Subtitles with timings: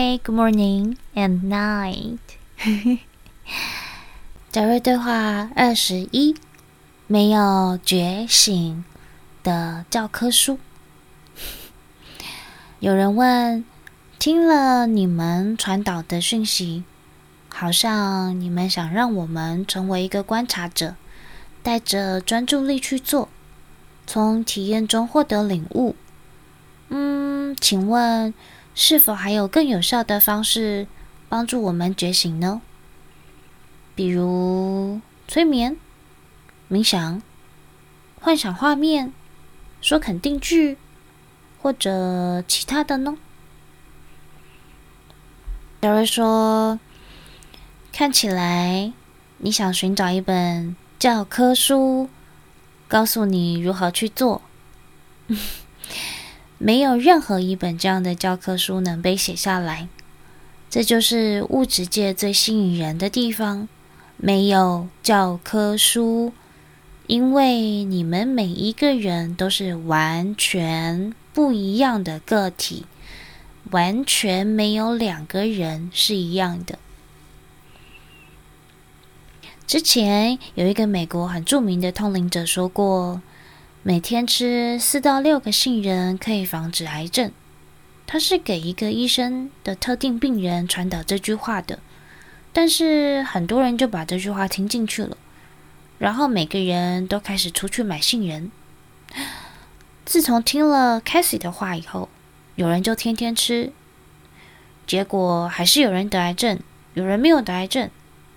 [0.00, 2.20] Good morning and night。
[4.50, 6.34] 早日对话二十一，
[7.06, 8.82] 没有觉醒
[9.42, 10.58] 的教科书。
[12.80, 13.62] 有人问：
[14.18, 16.84] 听了你们传导的讯息，
[17.50, 20.94] 好像你们想让我们成为一个观察者，
[21.62, 23.28] 带着专注力去做，
[24.06, 25.94] 从体验中获得领悟。
[26.88, 28.32] 嗯，请问
[28.74, 30.86] 是否还有更有效的方式
[31.28, 32.62] 帮助我们觉醒呢？
[33.94, 35.76] 比如催眠、
[36.70, 37.20] 冥想、
[38.20, 39.12] 幻想画面、
[39.80, 40.78] 说肯定句，
[41.60, 43.18] 或者其他的呢？
[45.82, 46.78] 有人说，
[47.92, 48.92] 看起来
[49.38, 52.08] 你想寻找一本教科书，
[52.88, 54.42] 告诉你如何去做。
[56.62, 59.88] 没有任何一本这样的教科书能被写下来，
[60.68, 63.66] 这就是物质界最吸引人的地方。
[64.18, 66.34] 没有教科书，
[67.06, 72.84] 因为你们每一个人都是完全不一样的个体，
[73.70, 76.78] 完全没有两个人是一样的。
[79.66, 83.22] 之前有一个美国很著名的通灵者说过。
[83.82, 87.32] 每天吃四到六个杏仁可以防止癌症。
[88.06, 91.78] 他是给一个医生的特定病人传导这句话的，
[92.52, 95.16] 但是很多人就把这句话听进去了，
[95.98, 98.52] 然后每个人都开始出去买杏仁。
[100.04, 102.10] 自从听了 Cassie 的话以后，
[102.56, 103.72] 有人就天天吃，
[104.86, 106.58] 结果还是有人得癌症，
[106.92, 107.88] 有人没有得癌症。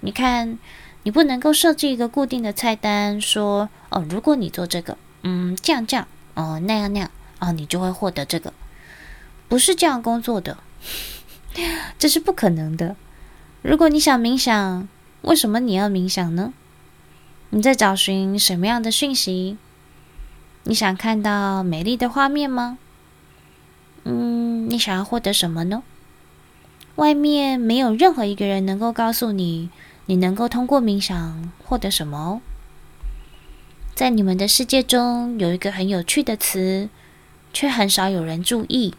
[0.00, 0.58] 你看，
[1.04, 4.98] 你不能够设置一个固定的菜单，说哦，如果你做这个。
[5.22, 8.52] 嗯，这样这样，哦，那样那样，哦，你就会获得这个，
[9.48, 10.58] 不是这样工作的，
[11.98, 12.96] 这是不可能的。
[13.62, 14.88] 如果你想冥想，
[15.22, 16.52] 为什么你要冥想呢？
[17.50, 19.56] 你在找寻什么样的讯息？
[20.64, 22.78] 你想看到美丽的画面吗？
[24.04, 25.82] 嗯，你想要获得什么呢？
[26.96, 29.70] 外面没有任何一个人能够告诉你，
[30.06, 32.40] 你能够通过冥想获得什么哦。
[33.98, 36.88] 在你们的世界中，有一个很有趣的词，
[37.52, 38.94] 却很少有人注意，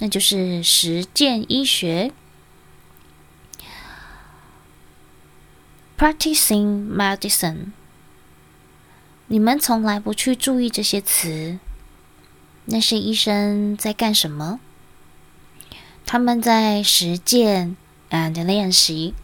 [0.00, 2.10] 那就是实践医学
[5.96, 7.66] （practicing medicine）。
[9.28, 11.60] 你们从来不去注意这些词，
[12.64, 14.58] 那些医生在干什么？
[16.04, 17.76] 他们在实践
[18.10, 19.14] and 练习。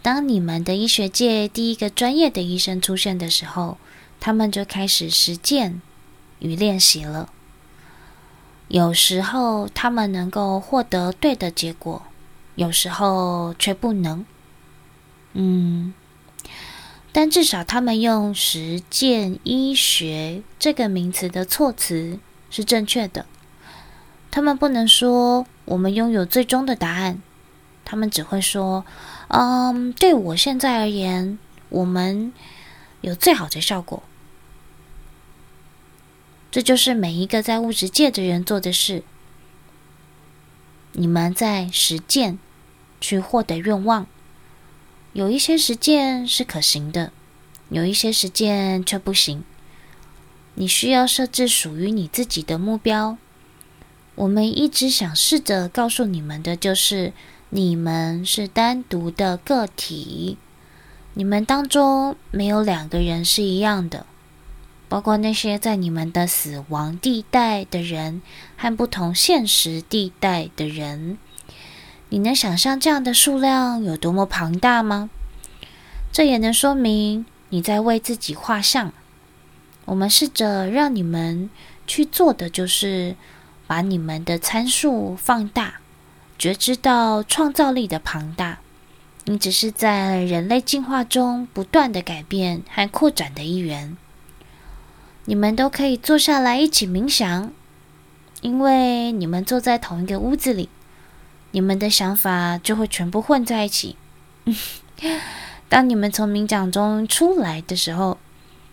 [0.00, 3.78] 当你们的医学界第一个专业的医生出现的时候，
[4.20, 5.80] 他们就开始实践
[6.38, 7.30] 与练习了。
[8.68, 12.02] 有时候他们能够获得对的结果，
[12.54, 14.24] 有时候却不能。
[15.32, 15.94] 嗯，
[17.12, 22.18] 但至少他们用“实践医学”这个名词的措辞
[22.50, 23.26] 是正确的。
[24.30, 27.22] 他们不能说我们拥有最终的答案，
[27.90, 28.84] 他们只会说
[29.28, 31.38] ：“嗯，对我现在而言，
[31.70, 32.34] 我们
[33.00, 34.02] 有最好的效果。”
[36.52, 39.02] 这就是每一个在物质界的人做的事。
[40.92, 42.38] 你们在实践，
[43.00, 44.06] 去获得愿望。
[45.14, 47.10] 有一些实践是可行的，
[47.70, 49.42] 有一些实践却不行。
[50.56, 53.16] 你需要设置属于你自己的目标。
[54.16, 57.12] 我们一直想试着告诉你们的就是，
[57.50, 60.36] 你们是单独的个体，
[61.14, 64.04] 你们当中没有两个人是一样的。
[64.88, 68.22] 包括那些在你们的死亡地带的人
[68.56, 71.18] 和不同现实地带的人，
[72.08, 75.10] 你能想象这样的数量有多么庞大吗？
[76.10, 78.92] 这也能说明你在为自己画像。
[79.84, 81.48] 我们试着让你们
[81.86, 83.16] 去做的就是
[83.66, 85.80] 把你们的参数放大，
[86.38, 88.60] 觉知到创造力的庞大。
[89.24, 93.96] 你只是在人类进化中不断的改变和扩展的一员。
[95.26, 97.52] 你们都可以坐下来一起冥想，
[98.40, 100.70] 因为你们坐在同一个屋子里，
[101.50, 103.96] 你们的想法就会全部混在一起。
[105.68, 108.16] 当你们从冥想中出来的时候，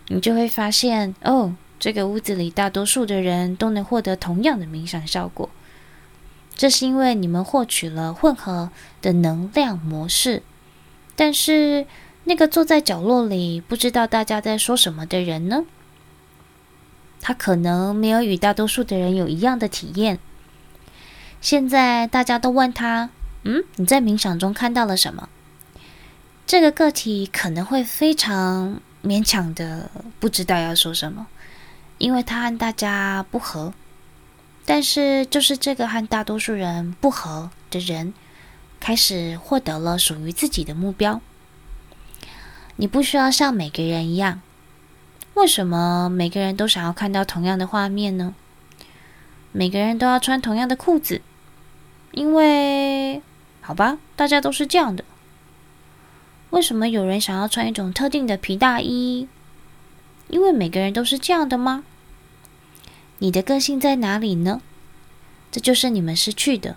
[0.08, 5.50] 你就会发现，哦，这个屋子里大多数的人都能获得同样的冥想效果。
[6.56, 8.70] 这是因为你们获取了混合
[9.00, 10.42] 的能量模式。
[11.14, 11.86] 但是，
[12.24, 15.64] 那个坐在角落里不知道大家在说什么的人呢？
[17.20, 20.18] 他可能没有与大多数的人有一样的体验。
[21.40, 23.10] 现在大家都问他
[23.44, 25.28] ：“嗯，你在冥想中看到了什么？”
[26.46, 31.26] 这个个体可能会非常勉强的不知道要说什么，
[31.98, 33.72] 因为他和大家不合。
[34.66, 38.12] 但是，就是这个和大多数人不合的人，
[38.80, 41.20] 开始获得了属于自己的目标。
[42.74, 44.42] 你不需要像每个人一样。
[45.34, 48.34] 为什么每个人都想要看到同样的画面呢？
[49.52, 51.22] 每个人都要穿同样的裤子，
[52.10, 53.22] 因为，
[53.60, 55.04] 好吧，大家都是这样的。
[56.50, 59.28] 为什么有人想要穿一种特定的皮大衣？
[60.28, 61.84] 因为每个人都是这样的吗？
[63.18, 64.60] 你的个性在哪里呢？
[65.50, 66.76] 这就是你们失去的。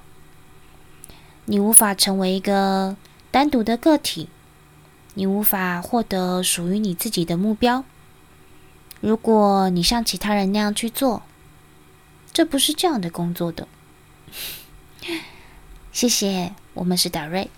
[1.46, 2.96] 你无法成为一个
[3.32, 4.30] 单独的个体，
[5.16, 7.84] 你无法获得属于你自己的目标。
[9.02, 11.24] 如果你像其他人那样去做，
[12.32, 13.68] 这不是这样的工作的。
[15.92, 17.50] 谢谢，我们是达瑞。